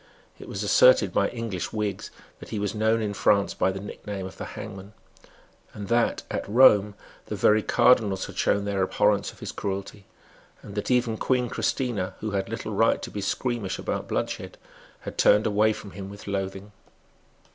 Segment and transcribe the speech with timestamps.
[0.39, 2.09] It was asserted by English Whigs
[2.39, 4.93] that he was known in France by the nickname of the Hangman;
[5.75, 6.95] that, at Rome,
[7.27, 10.05] the very cardinals had shown their abhorrence of his cruelty;
[10.63, 14.57] and that even Queen Christina, who had little right to be squeamish about bloodshed,
[15.01, 16.71] had turned away from him with loathing.